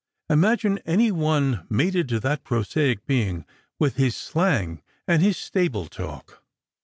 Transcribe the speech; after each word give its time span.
"Imagine 0.31 0.79
any 0.79 1.11
one 1.11 1.67
mated 1.69 2.09
to 2.09 2.19
that 2.21 2.43
prosaic 2.43 3.05
being, 3.05 3.45
with 3.77 3.97
his 3.97 4.15
slang 4.17 4.81
and 5.07 5.21
his 5.21 5.37
stable 5.37 5.85
talk 5.85 6.41